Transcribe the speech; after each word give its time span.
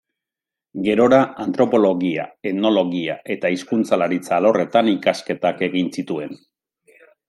Gerora, 0.87 1.19
antropologia, 1.43 2.25
etnologia 2.53 3.19
eta 3.37 3.55
hizkuntzalaritza 3.57 4.35
alorretan 4.43 4.93
ikasketak 4.99 5.67
egin 5.73 5.97
zituen. 6.01 6.39